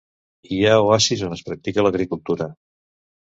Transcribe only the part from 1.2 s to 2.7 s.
on es practica l'agricultura.